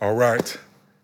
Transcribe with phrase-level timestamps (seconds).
[0.00, 0.56] All right.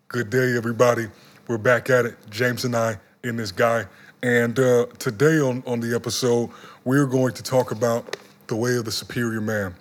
[0.07, 1.07] Good day, everybody.
[1.49, 2.15] We're back at it.
[2.29, 3.83] James and I in this guy.
[4.23, 6.49] And uh, today on, on the episode,
[6.85, 8.15] we're going to talk about
[8.47, 9.75] the way of the superior man.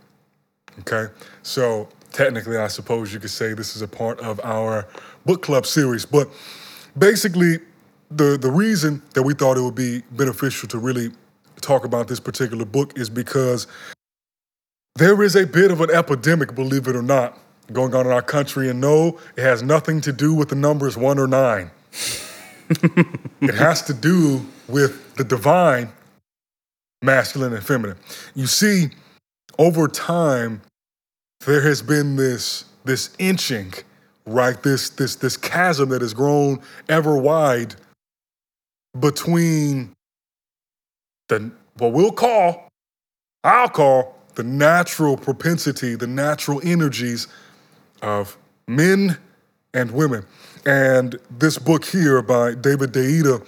[0.81, 1.13] Okay?
[1.45, 4.89] So, technically, I suppose you could say this is a part of our
[5.25, 6.05] book club series.
[6.05, 6.29] But
[6.99, 7.61] basically,
[8.11, 11.13] the, the reason that we thought it would be beneficial to really
[11.61, 13.69] talk about this particular book is because
[14.97, 17.39] there is a bit of an epidemic, believe it or not,
[17.73, 18.69] going on in our country.
[18.69, 21.71] And no, it has nothing to do with the numbers one or nine.
[23.41, 25.93] it has to do with the divine,
[27.03, 27.97] masculine and feminine.
[28.35, 28.89] You see,
[29.59, 30.63] over time,
[31.47, 33.73] there has been this, this inching,
[34.27, 34.61] right?
[34.63, 37.77] This, this, this chasm that has grown ever wide
[38.99, 39.93] between
[41.29, 42.69] the what we'll call,
[43.43, 47.29] I'll call the natural propensity, the natural energies
[48.05, 48.37] of
[48.69, 49.19] men
[49.73, 50.25] and women.
[50.65, 53.45] And this book here by David Deida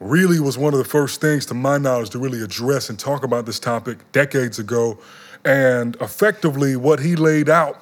[0.00, 3.22] really was one of the first things, to my knowledge, to really address and talk
[3.22, 4.98] about this topic decades ago.
[5.44, 7.80] And effectively, what he laid out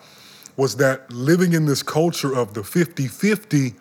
[0.56, 3.74] was that living in this culture of the 50 50,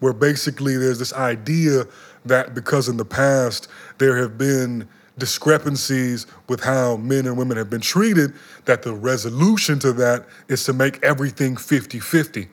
[0.00, 1.84] where basically there's this idea
[2.24, 4.88] that because in the past there have been
[5.20, 8.32] discrepancies with how men and women have been treated,
[8.64, 12.48] that the resolution to that is to make everything 50 50.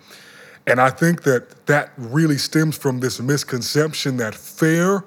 [0.67, 5.03] And I think that that really stems from this misconception that fair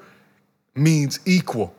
[0.74, 1.74] means equal.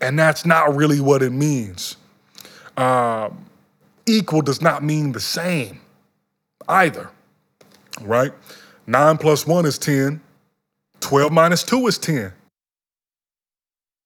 [0.00, 1.96] And that's not really what it means.
[2.76, 3.46] Um,
[4.04, 5.80] equal does not mean the same
[6.68, 7.08] either,
[8.00, 8.32] right?
[8.86, 10.20] Nine plus one is 10,
[11.00, 12.32] 12 minus two is 10.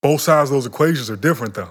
[0.09, 1.69] Both sides of those equations are different, though.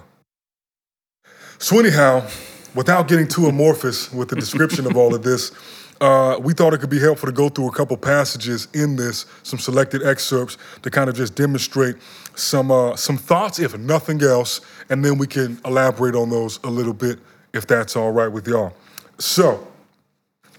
[1.58, 2.24] So, anyhow,
[2.72, 5.50] without getting too amorphous with the description of all of this,
[6.00, 9.26] uh, we thought it could be helpful to go through a couple passages in this,
[9.42, 11.96] some selected excerpts to kind of just demonstrate
[12.36, 16.70] some uh, some thoughts, if nothing else, and then we can elaborate on those a
[16.70, 17.18] little bit,
[17.52, 18.72] if that's all right with y'all.
[19.18, 19.66] So,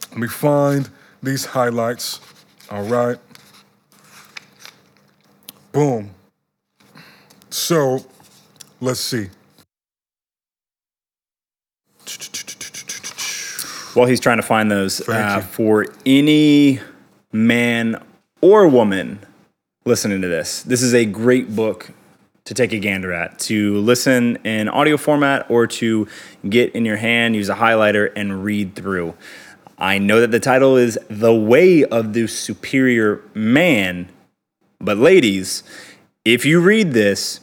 [0.09, 0.89] let me find
[1.23, 2.19] these highlights.
[2.69, 3.17] All right.
[5.71, 6.13] Boom.
[7.49, 8.05] So
[8.79, 9.29] let's see.
[13.93, 16.79] While he's trying to find those, uh, for any
[17.31, 18.01] man
[18.41, 19.19] or woman
[19.85, 21.91] listening to this, this is a great book
[22.45, 26.07] to take a gander at, to listen in audio format or to
[26.47, 29.15] get in your hand, use a highlighter, and read through.
[29.77, 34.09] I know that the title is The Way of the Superior Man,
[34.79, 35.63] but ladies,
[36.33, 37.39] if you read this,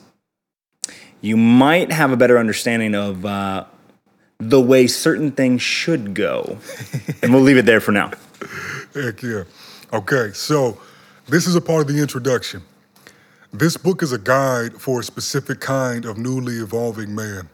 [1.20, 3.64] you might have a better understanding of uh,
[4.38, 6.58] the way certain things should go.
[7.22, 8.12] and we'll leave it there for now.
[8.94, 9.44] Heck yeah.
[9.92, 10.80] Okay, so
[11.28, 12.62] this is a part of the introduction.
[13.52, 17.48] This book is a guide for a specific kind of newly evolving man.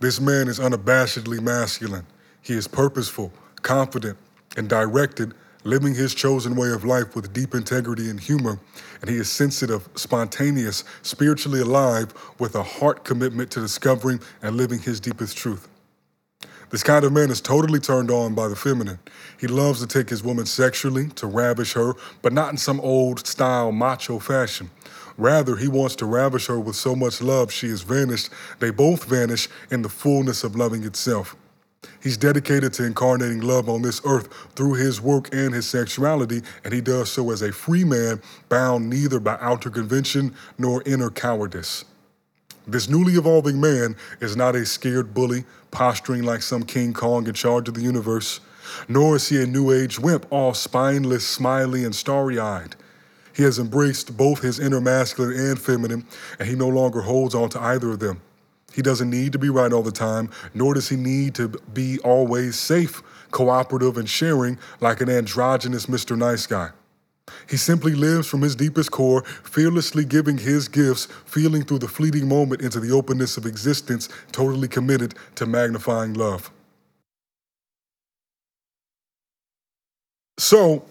[0.00, 2.06] This man is unabashedly masculine.
[2.42, 4.18] He is purposeful, confident,
[4.56, 8.58] and directed living his chosen way of life with deep integrity and humor,
[9.00, 14.78] and he is sensitive, spontaneous, spiritually alive, with a heart commitment to discovering and living
[14.78, 15.68] his deepest truth.
[16.70, 18.98] This kind of man is totally turned on by the feminine.
[19.40, 23.26] He loves to take his woman sexually, to ravish her, but not in some old
[23.26, 24.70] style macho fashion.
[25.16, 28.28] Rather, he wants to ravish her with so much love she is vanished,
[28.60, 31.34] they both vanish in the fullness of loving itself.
[32.02, 36.72] He's dedicated to incarnating love on this earth through his work and his sexuality, and
[36.72, 41.84] he does so as a free man, bound neither by outer convention nor inner cowardice.
[42.66, 47.34] This newly evolving man is not a scared bully posturing like some King Kong in
[47.34, 48.40] charge of the universe,
[48.88, 52.76] nor is he a new age wimp, all spineless, smiley, and starry eyed.
[53.34, 56.06] He has embraced both his inner masculine and feminine,
[56.38, 58.20] and he no longer holds on to either of them.
[58.78, 61.98] He doesn't need to be right all the time, nor does he need to be
[62.04, 63.02] always safe,
[63.32, 66.16] cooperative, and sharing like an androgynous Mr.
[66.16, 66.70] Nice Guy.
[67.50, 72.28] He simply lives from his deepest core, fearlessly giving his gifts, feeling through the fleeting
[72.28, 76.52] moment into the openness of existence, totally committed to magnifying love.
[80.38, 80.84] So,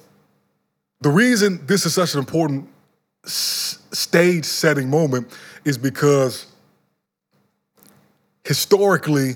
[0.99, 2.67] the reason this is such an important
[3.23, 5.29] stage setting moment
[5.63, 6.47] is because
[8.47, 9.35] historically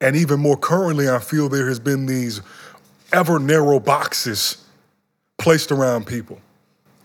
[0.00, 2.40] and even more currently, I feel there has been these
[3.12, 4.64] ever narrow boxes
[5.38, 6.40] placed around people,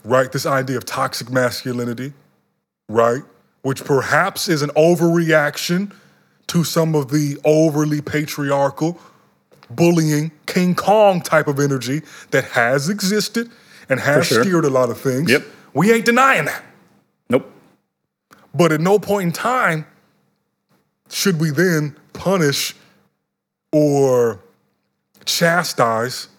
[0.03, 0.31] right?
[0.31, 2.13] This idea of toxic masculinity,
[2.89, 3.21] right?
[3.61, 5.93] Which perhaps is an overreaction
[6.47, 8.99] to some of the overly patriarchal
[9.69, 12.01] bullying, King Kong type of energy
[12.31, 13.49] that has existed
[13.89, 14.43] and has sure.
[14.43, 15.31] steered a lot of things.
[15.31, 15.43] Yep.
[15.73, 16.63] We ain't denying that.
[17.29, 17.51] Nope.
[18.53, 19.85] But at no point in time
[21.09, 22.75] should we then punish
[23.71, 24.39] or
[25.25, 26.29] chastise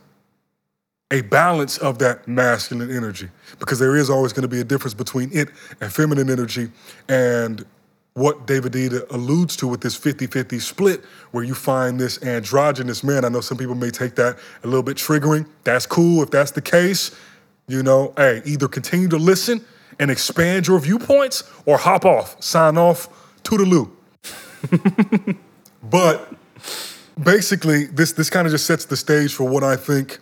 [1.11, 3.29] a balance of that masculine energy
[3.61, 5.49] because there is always going to be a difference between it
[5.81, 6.69] and feminine energy
[7.09, 7.65] and
[8.15, 13.27] what David Deida alludes to with this 50-50 split where you find this androgynous man.
[13.27, 15.47] I know some people may take that a little bit triggering.
[15.65, 17.15] That's cool if that's the case.
[17.69, 19.62] You know, hey, either continue to listen
[19.99, 23.09] and expand your viewpoints or hop off, sign off,
[23.43, 23.91] toodaloo.
[25.83, 26.35] but
[27.23, 30.19] basically, this this kind of just sets the stage for what I think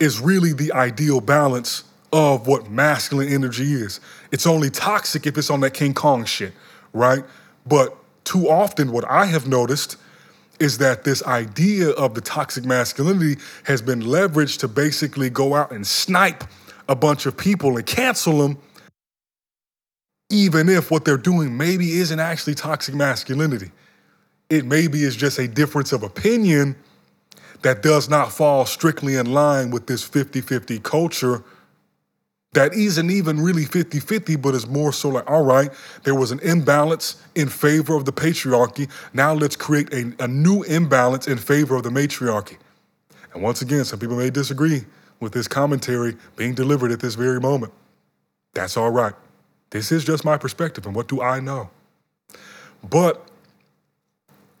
[0.00, 4.00] is really the ideal balance of what masculine energy is.
[4.30, 6.52] It's only toxic if it's on that King Kong shit,
[6.92, 7.24] right?
[7.66, 9.96] But too often, what I have noticed
[10.60, 15.72] is that this idea of the toxic masculinity has been leveraged to basically go out
[15.72, 16.44] and snipe
[16.88, 18.58] a bunch of people and cancel them,
[20.30, 23.70] even if what they're doing maybe isn't actually toxic masculinity.
[24.50, 26.76] It maybe is just a difference of opinion
[27.62, 31.42] that does not fall strictly in line with this 50 50 culture
[32.54, 35.70] that isn't even really 50 50, but is more so like, all right,
[36.04, 38.88] there was an imbalance in favor of the patriarchy.
[39.12, 42.56] Now let's create a, a new imbalance in favor of the matriarchy.
[43.32, 44.84] And once again, some people may disagree
[45.20, 47.72] with this commentary being delivered at this very moment.
[48.54, 49.14] That's all right.
[49.74, 51.68] This is just my perspective, and what do I know?
[52.88, 53.28] But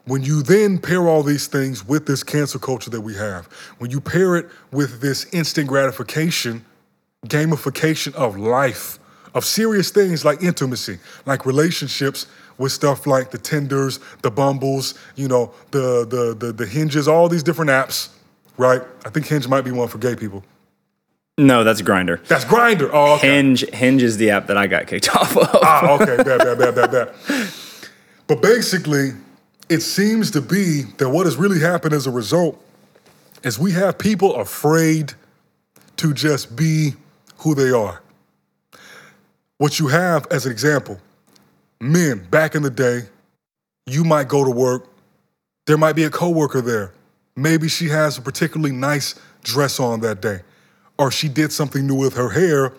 [0.06, 3.46] when you then pair all these things with this cancel culture that we have,
[3.78, 6.64] when you pair it with this instant gratification,
[7.26, 8.98] gamification of life,
[9.34, 12.26] of serious things like intimacy, like relationships
[12.58, 17.28] with stuff like the Tinders, the Bumbles, you know, the the the, the Hinges, all
[17.28, 18.08] these different apps,
[18.56, 18.82] right?
[19.06, 20.42] I think Hinge might be one for gay people.
[21.36, 22.24] No, that's Grindr.
[22.26, 22.90] That's Grindr.
[22.92, 23.28] Oh, okay.
[23.28, 25.48] Hinge Hinge is the app that I got kicked off of.
[25.62, 27.14] ah, okay, bad, bad, bad, bad, bad.
[28.26, 29.10] But basically,
[29.68, 32.60] it seems to be that what has really happened as a result
[33.42, 35.12] is we have people afraid
[35.96, 36.94] to just be
[37.38, 38.00] who they are.
[39.58, 41.00] What you have as an example,
[41.80, 43.02] men back in the day,
[43.86, 44.88] you might go to work,
[45.66, 46.92] there might be a coworker there.
[47.36, 50.40] Maybe she has a particularly nice dress on that day,
[50.98, 52.72] or she did something new with her hair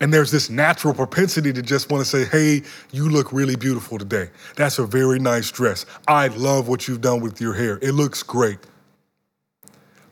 [0.00, 3.98] and there's this natural propensity to just want to say, hey, you look really beautiful
[3.98, 4.30] today.
[4.56, 5.84] That's a very nice dress.
[6.08, 7.78] I love what you've done with your hair.
[7.82, 8.58] It looks great.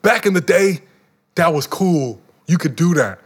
[0.03, 0.81] Back in the day,
[1.35, 2.21] that was cool.
[2.45, 3.19] You could do that.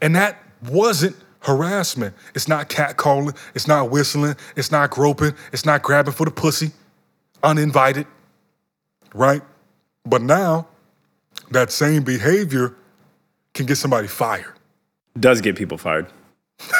[0.00, 2.14] And that wasn't harassment.
[2.34, 3.36] It's not catcalling.
[3.54, 4.36] It's not whistling.
[4.56, 5.34] It's not groping.
[5.52, 6.70] It's not grabbing for the pussy,
[7.42, 8.06] uninvited,
[9.14, 9.42] right?
[10.06, 10.66] But now,
[11.50, 12.74] that same behavior
[13.56, 14.56] can get somebody fired
[15.20, 16.06] does get people fired.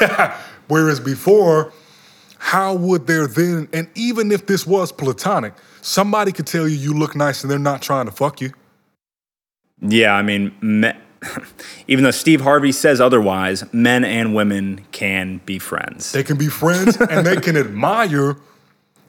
[0.69, 1.73] Whereas before,
[2.39, 6.95] how would there then, and even if this was platonic, somebody could tell you you
[6.95, 8.53] look nice and they're not trying to fuck you.
[9.81, 10.93] Yeah, I mean, me,
[11.89, 16.13] even though Steve Harvey says otherwise, men and women can be friends.
[16.13, 18.37] They can be friends and they can admire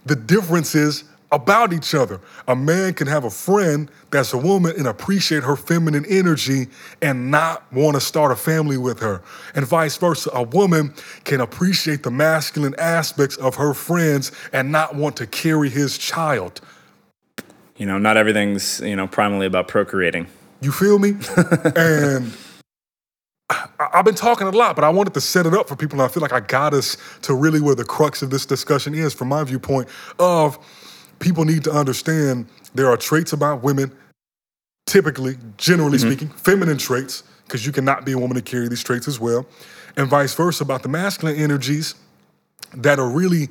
[0.06, 2.22] the differences about each other.
[2.48, 6.68] A man can have a friend that's a woman and appreciate her feminine energy
[7.02, 9.22] and not want to start a family with her.
[9.56, 10.94] And vice versa, a woman
[11.26, 16.62] can appreciate the masculine aspects of her friends and not want to carry his child.
[17.76, 20.28] You know, not everything's, you know, primarily about procreating.
[20.62, 21.14] You feel me?
[21.76, 22.34] and
[23.80, 26.02] I've been talking a lot, but I wanted to set it up for people.
[26.02, 28.96] And I feel like I got us to really where the crux of this discussion
[28.96, 29.88] is, from my viewpoint,
[30.20, 30.58] of
[31.20, 33.92] people need to understand there are traits about women,
[34.86, 36.10] typically, generally mm-hmm.
[36.10, 39.46] speaking, feminine traits, because you cannot be a woman to carry these traits as well,
[39.96, 41.96] and vice versa about the masculine energies
[42.74, 43.50] that are really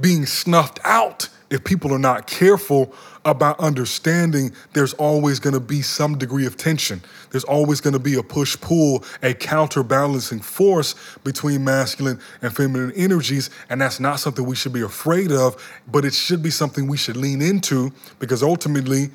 [0.00, 2.92] being snuffed out if people are not careful
[3.24, 7.00] about understanding there's always going to be some degree of tension.
[7.30, 10.94] There's always going to be a push pull, a counterbalancing force
[11.24, 13.50] between masculine and feminine energies.
[13.70, 15.56] And that's not something we should be afraid of,
[15.90, 19.10] but it should be something we should lean into because ultimately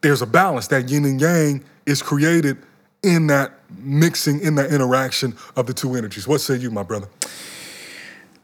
[0.00, 0.68] there's a balance.
[0.68, 2.58] That yin and yang is created
[3.02, 6.26] in that mixing, in that interaction of the two energies.
[6.26, 7.08] What say you, my brother?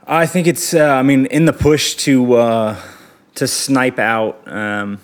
[0.07, 0.75] I think it's.
[0.75, 2.83] Uh, I mean, in the push to uh,
[3.41, 4.99] to snipe out um,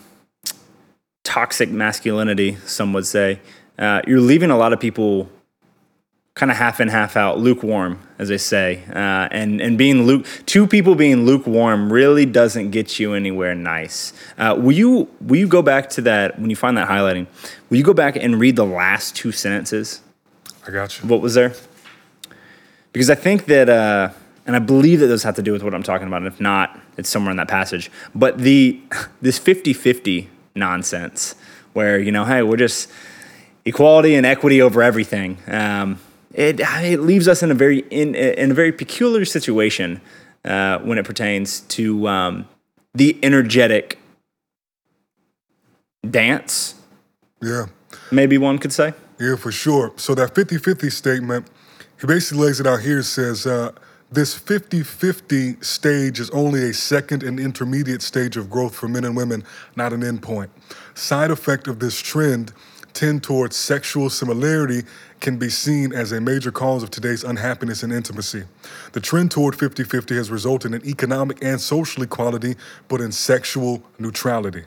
[1.24, 3.40] toxic masculinity, some would say,
[3.78, 5.30] uh, you're leaving a lot of people
[6.34, 8.84] kind of half in, half out, lukewarm, as they say.
[8.90, 14.12] Uh, and and being luke, two people being lukewarm really doesn't get you anywhere nice.
[14.36, 17.26] Uh, will you will you go back to that when you find that highlighting?
[17.70, 20.02] Will you go back and read the last two sentences?
[20.66, 21.08] I got you.
[21.08, 21.54] What was there?
[22.92, 24.10] Because I think that, uh,
[24.46, 26.18] and I believe that those have to do with what I'm talking about.
[26.18, 27.90] And if not, it's somewhere in that passage.
[28.14, 28.80] But the
[29.20, 31.34] this 50-50 nonsense,
[31.72, 32.90] where you know, hey, we're just
[33.64, 35.38] equality and equity over everything.
[35.48, 35.98] Um,
[36.32, 40.00] it, it leaves us in a very in, in a very peculiar situation
[40.44, 42.48] uh, when it pertains to um,
[42.94, 43.98] the energetic
[46.08, 46.74] dance.
[47.42, 47.66] Yeah.
[48.10, 48.94] Maybe one could say.
[49.18, 49.92] Yeah, for sure.
[49.96, 51.48] So that 50-50 statement,
[52.00, 53.72] he basically lays it out here, says, uh,
[54.10, 59.16] this 50-50 stage is only a second and intermediate stage of growth for men and
[59.16, 59.44] women,
[59.74, 60.48] not an endpoint.
[60.94, 62.52] Side effect of this trend
[62.92, 64.82] tend towards sexual similarity
[65.20, 68.44] can be seen as a major cause of today's unhappiness and intimacy.
[68.92, 72.54] The trend toward 50 50 has resulted in economic and social equality,
[72.88, 74.64] but in sexual neutrality.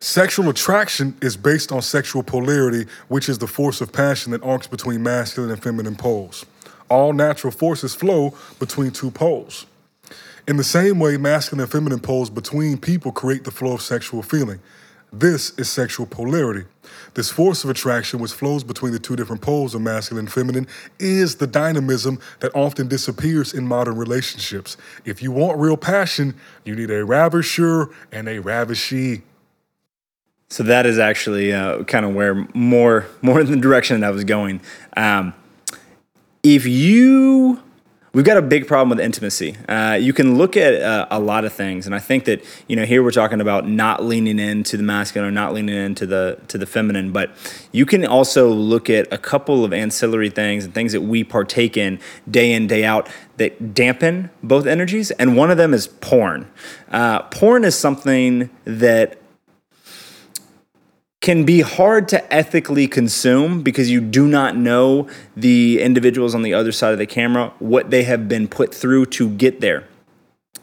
[0.00, 4.66] Sexual attraction is based on sexual polarity, which is the force of passion that arcs
[4.66, 6.44] between masculine and feminine poles.
[6.88, 9.66] All natural forces flow between two poles.
[10.48, 14.22] In the same way, masculine and feminine poles between people create the flow of sexual
[14.22, 14.60] feeling.
[15.12, 16.64] This is sexual polarity.
[17.14, 20.66] This force of attraction, which flows between the two different poles of masculine and feminine,
[20.98, 24.78] is the dynamism that often disappears in modern relationships.
[25.04, 26.34] If you want real passion,
[26.64, 29.20] you need a ravisher and a ravishee.
[30.48, 34.10] So that is actually uh, kind of where more more in the direction that I
[34.10, 34.60] was going.
[34.96, 35.34] Um,
[36.42, 37.60] if you
[38.12, 39.56] we've got a big problem with intimacy.
[39.68, 42.76] Uh, you can look at uh, a lot of things, and I think that you
[42.76, 46.38] know here we're talking about not leaning into the masculine or not leaning into the
[46.48, 47.30] to the feminine, but
[47.70, 51.76] you can also look at a couple of ancillary things and things that we partake
[51.76, 56.50] in day in day out that dampen both energies, and one of them is porn.
[56.90, 59.21] Uh, porn is something that
[61.22, 66.52] can be hard to ethically consume because you do not know the individuals on the
[66.52, 69.84] other side of the camera, what they have been put through to get there.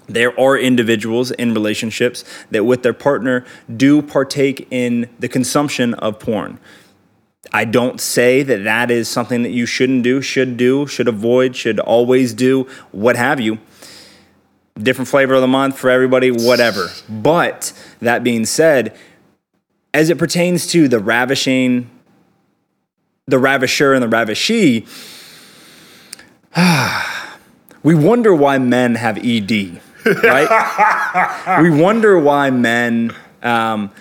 [0.08, 6.20] There are individuals in relationships that, with their partner, do partake in the consumption of
[6.20, 6.60] porn.
[7.54, 11.56] I don't say that that is something that you shouldn't do, should do, should avoid,
[11.56, 13.60] should always do, what have you.
[14.76, 16.90] Different flavor of the month for everybody, whatever.
[17.08, 18.98] But that being said,
[19.94, 21.90] as it pertains to the ravishing,
[23.28, 24.88] the ravisher and the ravishee,
[27.84, 29.82] we wonder why men have ED,
[30.24, 31.60] right?
[31.62, 33.92] we wonder why men um,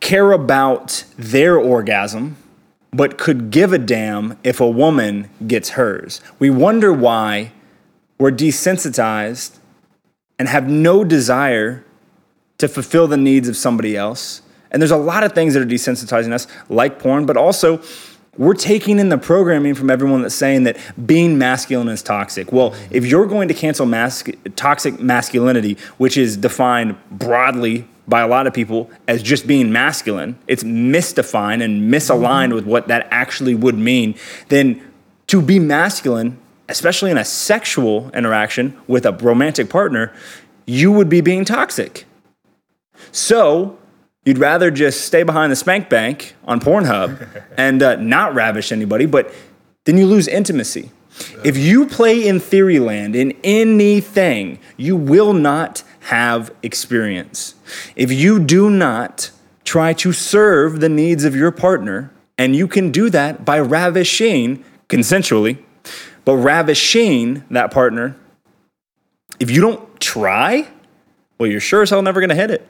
[0.00, 2.36] care about their orgasm,
[2.92, 6.20] but could give a damn if a woman gets hers.
[6.38, 7.52] We wonder why
[8.18, 9.58] we're desensitized
[10.38, 11.84] and have no desire
[12.58, 15.66] to fulfill the needs of somebody else and there's a lot of things that are
[15.66, 17.82] desensitizing us, like porn, but also
[18.38, 22.52] we're taking in the programming from everyone that's saying that being masculine is toxic.
[22.52, 24.24] Well, if you're going to cancel mas-
[24.56, 30.38] toxic masculinity, which is defined broadly by a lot of people as just being masculine,
[30.46, 34.14] it's misdefined and misaligned with what that actually would mean,
[34.48, 34.82] then
[35.28, 40.12] to be masculine, especially in a sexual interaction with a romantic partner,
[40.66, 42.04] you would be being toxic.
[43.12, 43.78] So,
[44.26, 49.06] You'd rather just stay behind the spank bank on Pornhub and uh, not ravish anybody,
[49.06, 49.32] but
[49.84, 50.90] then you lose intimacy.
[51.44, 57.54] If you play in Theoryland in anything, you will not have experience.
[57.94, 59.30] If you do not
[59.64, 64.64] try to serve the needs of your partner, and you can do that by ravishing
[64.88, 65.58] consensually,
[66.24, 68.16] but ravishing that partner,
[69.38, 70.66] if you don't try,
[71.38, 72.66] well, you're sure as hell never gonna hit it.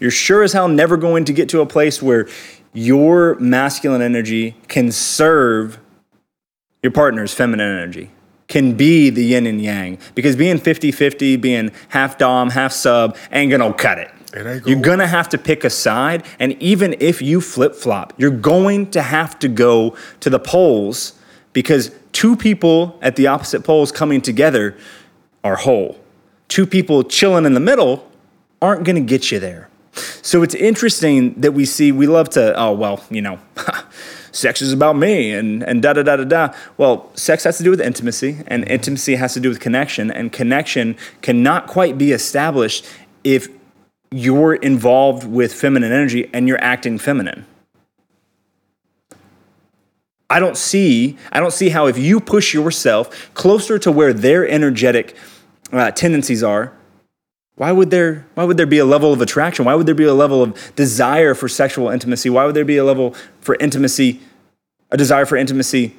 [0.00, 2.26] You're sure as hell never going to get to a place where
[2.72, 5.78] your masculine energy can serve
[6.82, 8.10] your partner's feminine energy,
[8.48, 9.98] can be the yin and yang.
[10.14, 14.10] Because being 50 50, being half Dom, half sub, ain't gonna cut it.
[14.32, 16.24] it you're gonna have to pick a side.
[16.38, 21.14] And even if you flip flop, you're going to have to go to the poles
[21.52, 24.76] because two people at the opposite poles coming together
[25.44, 25.98] are whole.
[26.48, 28.10] Two people chilling in the middle
[28.62, 29.69] aren't gonna get you there.
[29.92, 33.38] So it's interesting that we see, we love to, oh, well, you know,
[34.32, 36.54] sex is about me and, and da da da da da.
[36.76, 40.32] Well, sex has to do with intimacy, and intimacy has to do with connection, and
[40.32, 42.86] connection cannot quite be established
[43.24, 43.48] if
[44.10, 47.46] you're involved with feminine energy and you're acting feminine.
[50.28, 54.48] I don't see I don't see how if you push yourself closer to where their
[54.48, 55.16] energetic
[55.72, 56.72] uh, tendencies are,
[57.60, 59.66] why would there why would there be a level of attraction?
[59.66, 62.30] Why would there be a level of desire for sexual intimacy?
[62.30, 64.18] Why would there be a level for intimacy,
[64.90, 65.94] a desire for intimacy,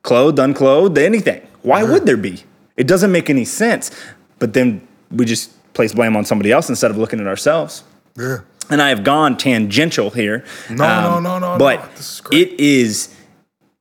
[0.00, 1.46] clothed, unclothed, anything?
[1.60, 1.90] Why yeah.
[1.92, 2.44] would there be?
[2.78, 3.90] It doesn't make any sense.
[4.38, 7.84] But then we just place blame on somebody else instead of looking at ourselves.
[8.16, 8.38] Yeah.
[8.70, 10.46] And I have gone tangential here.
[10.70, 11.58] No, um, no, no, no.
[11.58, 11.92] But no.
[11.98, 13.14] Is it is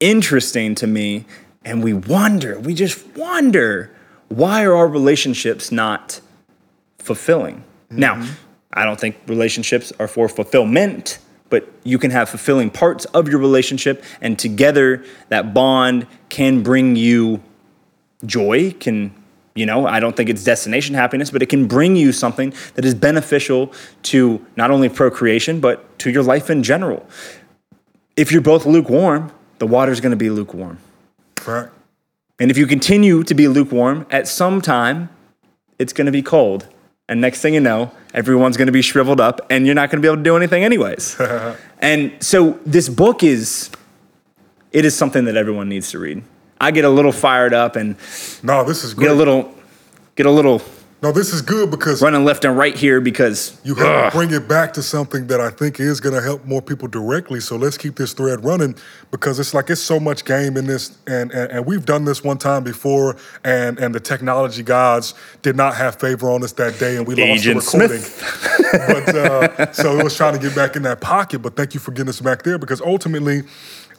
[0.02, 1.24] interesting to me.
[1.64, 3.90] And we wonder, we just wonder,
[4.28, 6.20] why are our relationships not
[7.04, 7.58] fulfilling?
[7.58, 8.00] Mm-hmm.
[8.00, 8.28] Now,
[8.74, 11.20] I don't think relationships are for fulfillment,
[11.50, 16.96] but you can have fulfilling parts of your relationship, and together that bond can bring
[16.96, 17.44] you
[18.26, 19.14] joy, can
[19.56, 22.86] you know, I don't think it's destination happiness, but it can bring you something that
[22.86, 23.72] is beneficial
[24.04, 27.06] to not only procreation, but to your life in general.
[28.16, 30.80] If you're both lukewarm, the water's going to be lukewarm.
[31.46, 31.70] Right.
[32.40, 35.10] And if you continue to be lukewarm, at some time,
[35.78, 36.68] it's going to be cold.
[37.10, 40.02] And next thing you know, everyone's going to be shriveled up and you're not going
[40.02, 41.20] to be able to do anything anyways.
[41.80, 43.70] and so this book is
[44.72, 46.24] it is something that everyone needs to read.
[46.62, 47.98] I get a little fired up and
[48.42, 49.08] no, this is great.
[49.08, 49.54] Get a little
[50.16, 50.60] get a little
[51.04, 54.32] no, this is good because running left and right here because you have to bring
[54.32, 57.42] it back to something that I think is going to help more people directly.
[57.42, 58.74] So let's keep this thread running
[59.12, 62.24] because it's like it's so much game in this, and and, and we've done this
[62.24, 66.80] one time before, and and the technology gods did not have favor on us that
[66.80, 69.04] day, and we Agent lost the recording.
[69.04, 71.40] but uh, so it was trying to get back in that pocket.
[71.40, 73.44] But thank you for getting us back there because ultimately.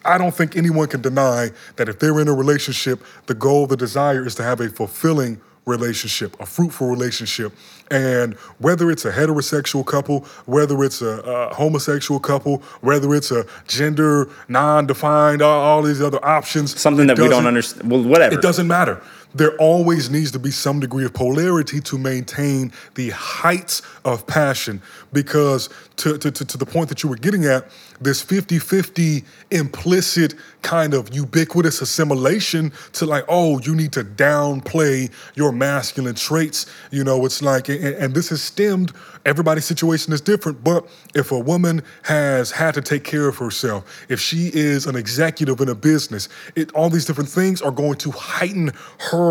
[0.07, 3.75] I don't think anyone can deny that if they're in a relationship, the goal, the
[3.75, 7.53] desire is to have a fulfilling relationship, a fruitful relationship.
[7.91, 13.47] And whether it's a heterosexual couple, whether it's a, a homosexual couple, whether it's a
[13.67, 17.91] gender non-defined, all, all these other options, something that we don't understand.
[17.91, 18.35] Well, whatever.
[18.35, 19.03] It doesn't matter
[19.35, 24.81] there always needs to be some degree of polarity to maintain the heights of passion
[25.13, 27.69] because to, to, to, to the point that you were getting at
[28.01, 35.53] this 50-50 implicit kind of ubiquitous assimilation to like oh you need to downplay your
[35.53, 36.67] masculine traits.
[36.91, 38.93] You know it's like and, and this has stemmed
[39.25, 44.05] everybody's situation is different but if a woman has had to take care of herself
[44.09, 47.97] if she is an executive in a business it all these different things are going
[47.97, 49.24] to heighten her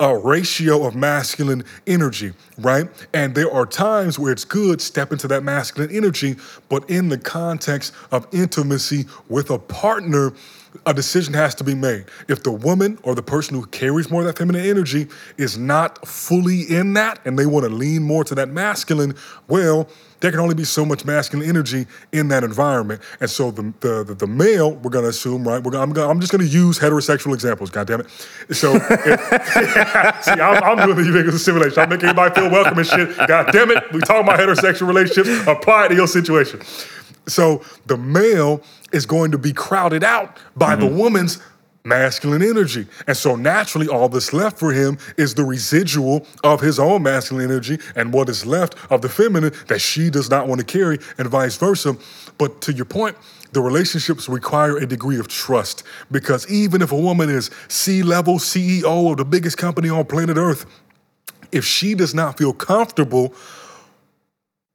[0.00, 2.88] uh, ratio of masculine energy right?
[3.12, 6.36] And there are times where it's good step into that masculine energy
[6.68, 10.32] but in the context of intimacy with a partner
[10.86, 12.04] a decision has to be made.
[12.28, 16.06] If the woman or the person who carries more of that feminine energy is not
[16.06, 19.14] fully in that and they want to lean more to that masculine,
[19.48, 19.88] well,
[20.20, 23.02] there can only be so much masculine energy in that environment.
[23.20, 25.62] And so the the, the, the male, we're gonna assume, right?
[25.62, 28.10] Gonna, I'm, gonna, I'm just gonna use heterosexual examples, God damn it.
[28.50, 31.78] So, if, see, I'm, I'm doing the simulation.
[31.78, 33.16] I'm making everybody feel welcome and shit.
[33.28, 35.46] God damn it, we talk about heterosexual relationships.
[35.46, 36.60] Apply it to your situation.
[37.26, 40.80] So the male is going to be crowded out by mm-hmm.
[40.80, 41.40] the woman's
[41.86, 42.86] masculine energy.
[43.06, 47.50] And so naturally, all that's left for him is the residual of his own masculine
[47.50, 50.98] energy and what is left of the feminine that she does not want to carry,
[51.18, 51.96] and vice versa.
[52.38, 53.16] But to your point,
[53.52, 58.38] the relationships require a degree of trust because even if a woman is C level
[58.38, 60.64] CEO of the biggest company on planet Earth,
[61.52, 63.34] if she does not feel comfortable,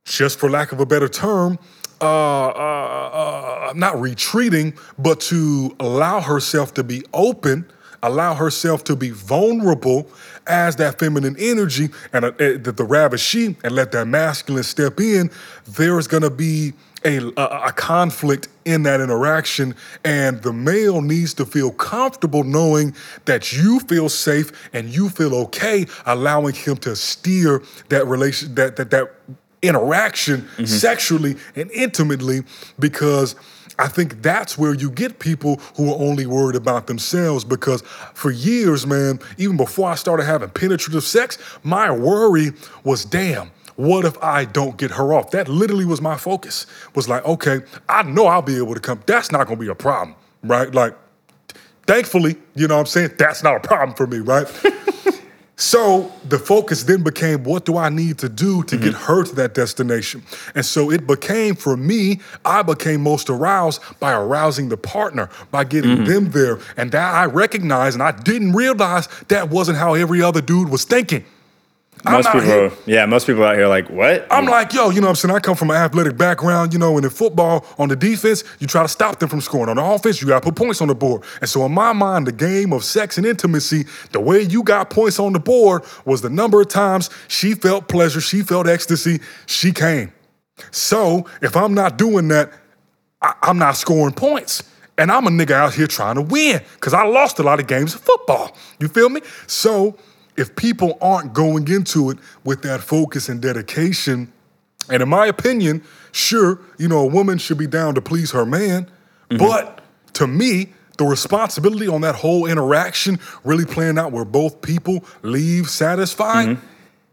[0.06, 1.58] just for lack of a better term,
[2.02, 7.66] uh, uh, uh, not retreating, but to allow herself to be open,
[8.02, 10.10] allow herself to be vulnerable
[10.48, 15.00] as that feminine energy and uh, eh, the, the ravishee and let that masculine step
[15.00, 15.30] in,
[15.68, 16.74] there is going to be
[17.06, 22.94] a, a, conflict in that interaction, and the male needs to feel comfortable knowing
[23.26, 28.76] that you feel safe and you feel okay, allowing him to steer that relation that
[28.76, 29.12] that that
[29.62, 30.65] interaction mm-hmm.
[30.65, 32.43] sexually and intimately
[32.80, 33.36] because
[33.80, 37.82] I think that's where you get people who are only worried about themselves because
[38.13, 42.52] for years, man, even before I started having penetrative sex, my worry
[42.84, 45.32] was damn, what if I don't get her off?
[45.32, 46.65] That literally was my focus.
[46.95, 49.02] Was like, okay, I know I'll be able to come.
[49.06, 50.74] That's not gonna be a problem, right?
[50.76, 50.98] Like,
[51.88, 53.12] thankfully, you know what I'm saying?
[53.17, 54.45] That's not a problem for me, right?
[55.60, 58.86] So the focus then became what do I need to do to mm-hmm.
[58.86, 60.24] get her to that destination?
[60.56, 65.65] And so it became for me, I became most aroused by arousing the partner, by
[65.65, 66.06] getting mm-hmm.
[66.06, 66.60] them there.
[66.78, 70.86] And that I recognized and I didn't realize that wasn't how every other dude was
[70.86, 71.26] thinking.
[72.06, 74.26] Most people, here, yeah, most people out here like, what?
[74.32, 75.36] I'm like, yo, you know what I'm saying?
[75.36, 78.68] I come from an athletic background, you know, and in football, on the defense, you
[78.68, 79.70] try to stop them from scoring.
[79.70, 81.24] On the offense, you got to put points on the board.
[81.42, 84.90] And so, in my mind, the game of sex and intimacy, the way you got
[84.90, 89.20] points on the board was the number of times she felt pleasure, she felt ecstasy,
[89.46, 90.14] she came.
[90.72, 92.52] So, if I'm not doing that,
[93.22, 94.64] I- I'm not scoring points.
[94.98, 97.68] And I'm a nigga out here trying to win because I lost a lot of
[97.68, 98.56] games of football.
[98.82, 99.22] You feel me?
[99.48, 99.96] So,
[100.39, 104.32] if people aren't going into it with that focus and dedication,
[104.89, 108.45] and in my opinion, sure, you know, a woman should be down to please her
[108.45, 108.89] man,
[109.30, 109.38] mm-hmm.
[109.38, 109.82] but
[110.13, 115.69] to me, the responsibility on that whole interaction really playing out where both people leave
[115.69, 116.65] satisfied mm-hmm.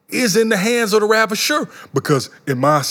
[0.08, 1.68] is in the hands of the ravisher.
[1.94, 2.82] Because in my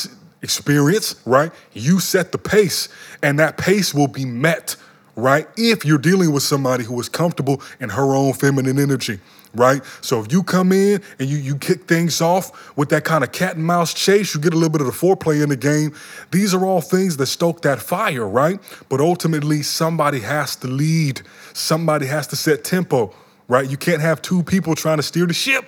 [0.41, 2.89] experience, right, you set the pace,
[3.24, 4.76] and that pace will be met,
[5.15, 9.19] right, if you're dealing with somebody who is comfortable in her own feminine energy
[9.56, 9.82] right?
[10.02, 13.32] So if you come in and you you kick things off with that kind of
[13.32, 15.94] cat and mouse chase, you get a little bit of the foreplay in the game.
[16.32, 18.60] These are all things that stoke that fire, right?
[18.89, 21.22] But ultimately, somebody has to lead.
[21.54, 23.13] Somebody has to set tempo,
[23.48, 23.70] right?
[23.70, 25.65] You can't have two people trying to steer the ship,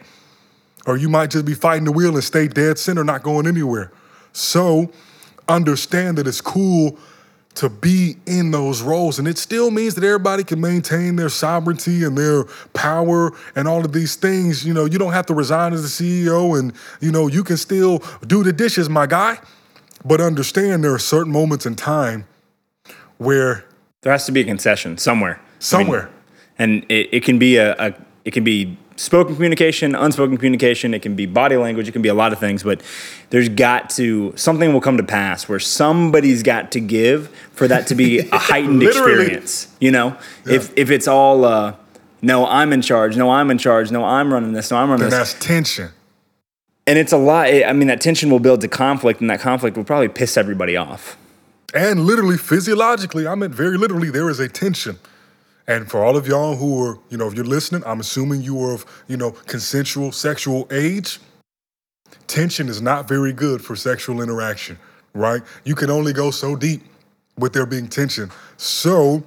[0.86, 3.92] or you might just be fighting the wheel and stay dead center, not going anywhere.
[4.34, 4.92] So
[5.48, 7.00] understand that it's cool
[7.58, 9.18] to be in those roles.
[9.18, 12.44] And it still means that everybody can maintain their sovereignty and their
[12.74, 14.64] power and all of these things.
[14.64, 15.88] You know, you don't have to resign as the
[16.28, 19.40] CEO and, you know, you can still do the dishes, my guy.
[20.06, 22.28] But understand there are certain moments in time
[23.18, 23.66] where
[24.02, 25.42] there has to be a concession somewhere.
[25.58, 26.12] Somewhere.
[26.60, 27.94] I mean, and it, it can be a, a
[28.24, 30.94] it can be spoken communication, unspoken communication.
[30.94, 31.88] It can be body language.
[31.88, 32.82] It can be a lot of things, but
[33.30, 37.88] there's got to something will come to pass where somebody's got to give for that
[37.88, 39.74] to be a heightened experience.
[39.80, 40.56] You know, yeah.
[40.56, 41.76] if if it's all uh,
[42.22, 43.16] no, I'm in charge.
[43.16, 43.92] No, I'm in charge.
[43.92, 44.72] No, I'm running this.
[44.72, 45.34] No, I'm running then this.
[45.34, 45.92] That's tension.
[46.86, 47.48] And it's a lot.
[47.48, 50.78] I mean, that tension will build to conflict, and that conflict will probably piss everybody
[50.78, 51.18] off.
[51.74, 54.98] And literally, physiologically, I meant very literally, there is a tension.
[55.68, 58.62] And for all of y'all who are, you know, if you're listening, I'm assuming you
[58.64, 61.20] are of, you know, consensual sexual age.
[62.28, 64.80] Tension is not very good for sexual interaction,
[65.14, 65.42] right?
[65.66, 66.84] You can only go so deep
[67.38, 68.32] with there being tension.
[68.56, 69.24] So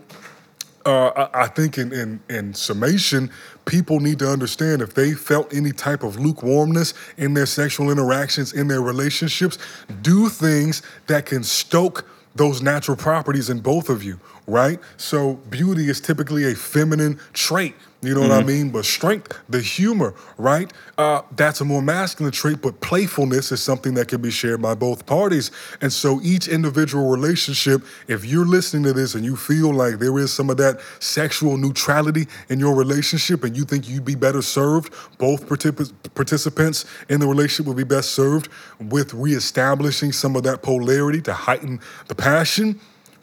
[0.87, 3.31] uh, I, think in, in, in summation,
[3.66, 8.55] people need to understand if they felt any type of lukewarmness in their sexual interactions,
[8.55, 9.59] in their relationships,
[10.00, 14.18] do things that can stoke those natural properties in both of you,
[14.51, 14.79] right?
[14.97, 17.75] So beauty is typically a feminine trait.
[18.03, 18.31] You know mm-hmm.
[18.31, 18.49] what I mm-hmm.
[18.49, 18.71] mean?
[18.71, 20.73] But strength, the humor, right?
[20.97, 24.75] Uh, that's a more masculine trait, but playfulness is something that can be shared by
[24.75, 25.51] both parties.
[25.83, 30.19] And so each individual relationship, if you're listening to this and you feel like there
[30.19, 34.41] is some of that sexual neutrality in your relationship and you think you'd be better
[34.41, 38.49] served, both particip- participants in the relationship will be best served
[38.81, 42.81] with reestablishing some of that polarity to heighten the passion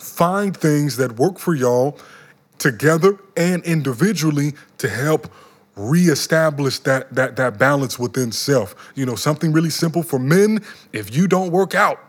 [0.08, 2.00] find things that work for y'all
[2.58, 5.32] together and individually to help
[5.76, 8.76] reestablish that that that balance within self.
[8.96, 12.00] You know, something really simple for men, if you don't work out,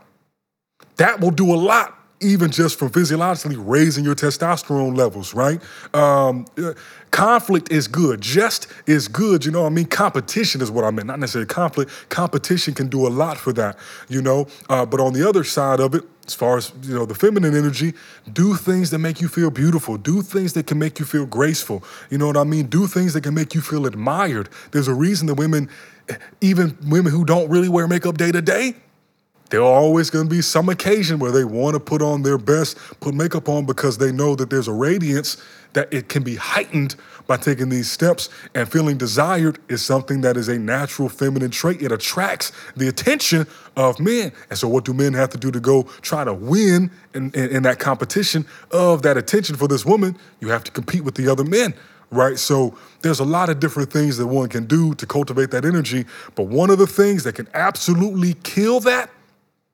[0.96, 5.60] that will do a lot even just from physiologically raising your testosterone levels, right?
[5.94, 6.74] Um, uh,
[7.10, 8.20] conflict is good.
[8.20, 9.44] Just is good.
[9.44, 9.86] You know I mean?
[9.86, 11.90] Competition is what I meant, not necessarily conflict.
[12.08, 13.78] Competition can do a lot for that,
[14.08, 14.46] you know?
[14.68, 17.56] Uh, but on the other side of it, as far as you know the feminine
[17.56, 17.94] energy
[18.30, 21.82] do things that make you feel beautiful do things that can make you feel graceful
[22.10, 24.94] you know what i mean do things that can make you feel admired there's a
[24.94, 25.70] reason that women
[26.42, 28.74] even women who don't really wear makeup day to day
[29.50, 32.76] there's always going to be some occasion where they want to put on their best
[33.00, 36.96] put makeup on because they know that there's a radiance that it can be heightened
[37.26, 41.82] by taking these steps and feeling desired is something that is a natural feminine trait.
[41.82, 44.32] It attracts the attention of men.
[44.48, 47.50] And so, what do men have to do to go try to win in, in,
[47.50, 50.16] in that competition of that attention for this woman?
[50.40, 51.74] You have to compete with the other men
[52.10, 52.38] right?
[52.38, 56.06] So there's a lot of different things that one can do to cultivate that energy.
[56.36, 59.10] But one of the things that can absolutely kill that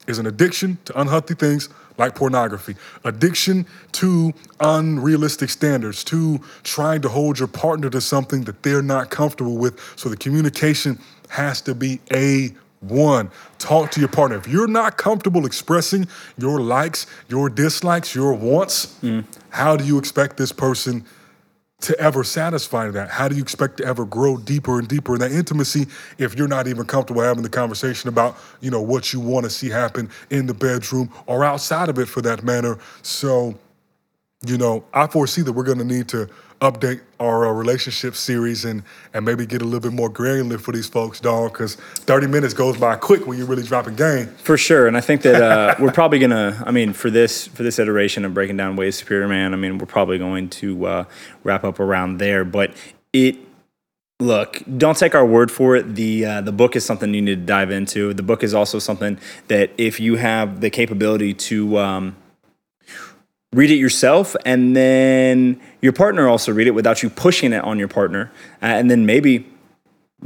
[0.06, 7.08] is an addiction to unhealthy things like pornography, addiction to unrealistic standards, to trying to
[7.08, 9.80] hold your partner to something that they're not comfortable with.
[9.96, 14.36] So the communication has to be a one, talk to your partner.
[14.36, 19.24] If you're not comfortable expressing your likes, your dislikes, your wants, mm.
[19.50, 21.04] how do you expect this person
[21.84, 23.10] to ever satisfy that?
[23.10, 25.86] How do you expect to ever grow deeper and deeper in that intimacy
[26.18, 29.50] if you're not even comfortable having the conversation about, you know, what you want to
[29.50, 32.78] see happen in the bedroom or outside of it for that matter?
[33.02, 33.54] So
[34.46, 36.28] you know, I foresee that we're going to need to
[36.60, 40.72] update our uh, relationship series and and maybe get a little bit more granular for
[40.72, 41.52] these folks, dog.
[41.52, 44.28] Because 30 minutes goes by quick when you're really dropping game.
[44.38, 46.62] For sure, and I think that uh, we're probably gonna.
[46.66, 49.78] I mean, for this for this iteration of breaking down ways superior man, I mean,
[49.78, 51.04] we're probably going to uh,
[51.42, 52.44] wrap up around there.
[52.44, 52.74] But
[53.12, 53.36] it
[54.20, 57.34] look don't take our word for it the uh, the book is something you need
[57.34, 61.76] to dive into the book is also something that if you have the capability to
[61.78, 62.14] um,
[63.54, 67.78] read it yourself and then your partner also read it without you pushing it on
[67.78, 68.32] your partner.
[68.62, 69.46] Uh, and then maybe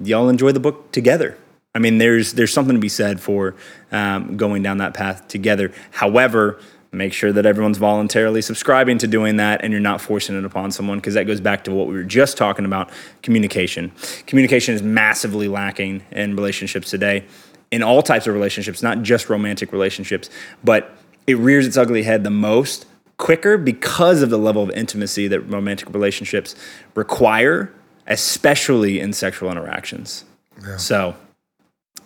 [0.02, 1.36] y'all enjoy the book together.
[1.74, 3.54] I mean there's there's something to be said for
[3.92, 5.72] um, going down that path together.
[5.90, 6.58] However
[6.90, 10.70] make sure that everyone's voluntarily subscribing to doing that and you're not forcing it upon
[10.70, 12.90] someone because that goes back to what we were just talking about
[13.22, 13.92] communication.
[14.26, 17.26] Communication is massively lacking in relationships today
[17.70, 20.30] in all types of relationships not just romantic relationships
[20.64, 22.86] but it rears its ugly head the most
[23.18, 26.54] quicker because of the level of intimacy that romantic relationships
[26.94, 27.72] require,
[28.06, 30.24] especially in sexual interactions.
[30.62, 30.76] Yeah.
[30.76, 31.16] So,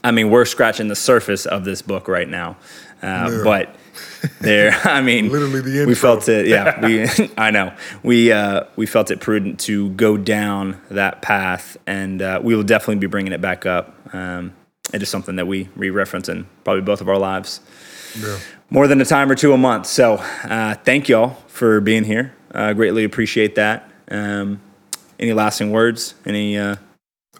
[0.03, 2.57] I mean, we're scratching the surface of this book right now,
[3.03, 3.40] uh, yeah.
[3.44, 3.77] but
[4.40, 5.87] there, I mean, literally the intro.
[5.87, 6.48] we felt it.
[6.48, 11.77] Yeah, we, I know we uh, we felt it prudent to go down that path,
[11.87, 13.94] and uh, we will definitely be bringing it back up.
[14.14, 14.55] Um,
[14.92, 17.61] it is something that we re-reference in probably both of our lives.
[18.18, 18.38] Yeah
[18.72, 19.87] more than a time or two a month.
[19.87, 22.35] So uh, thank y'all for being here.
[22.54, 23.90] Uh, greatly appreciate that.
[24.11, 24.62] Um,
[25.18, 26.14] any lasting words?
[26.24, 26.56] Any?
[26.56, 26.76] Uh...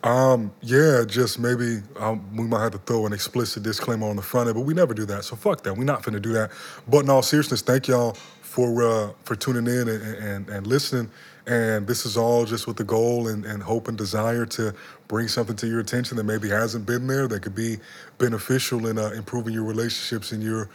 [0.05, 4.23] Um, yeah, just maybe um, we might have to throw an explicit disclaimer on the
[4.23, 5.25] front end, but we never do that.
[5.25, 5.75] So fuck that.
[5.75, 6.51] We're not finna do that.
[6.87, 11.11] But in all seriousness, thank y'all for uh, for tuning in and, and, and listening.
[11.47, 14.75] And this is all just with the goal and, and hope and desire to
[15.09, 17.79] bring something to your attention that maybe hasn't been there that could be
[18.18, 20.68] beneficial in uh, improving your relationships and your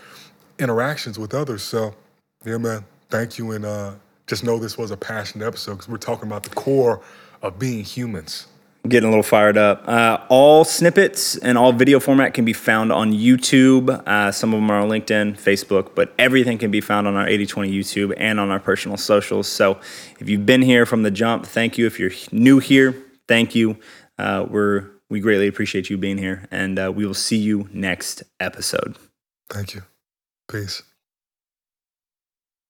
[0.59, 1.63] interactions with others.
[1.63, 1.93] So,
[2.45, 3.51] yeah, man, thank you.
[3.51, 3.93] And uh,
[4.27, 7.01] just know this was a passionate episode because we're talking about the core
[7.41, 8.47] of being humans.
[8.87, 9.85] Getting a little fired up.
[9.87, 13.89] Uh, all snippets and all video format can be found on YouTube.
[14.07, 17.27] Uh, some of them are on LinkedIn, Facebook, but everything can be found on our
[17.27, 19.47] 8020 YouTube and on our personal socials.
[19.47, 19.79] So
[20.19, 21.85] if you've been here from the jump, thank you.
[21.85, 22.95] If you're new here,
[23.27, 23.77] thank you.
[24.17, 28.23] Uh, we're we greatly appreciate you being here, and uh, we will see you next
[28.39, 28.97] episode.
[29.49, 29.83] Thank you.
[30.47, 30.83] Peace.